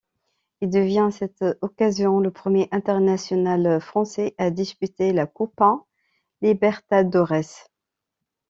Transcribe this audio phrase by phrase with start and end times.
[0.61, 5.85] Il devient à cette occasion le premier international français à disputer la Copa
[6.41, 7.69] Libertadores.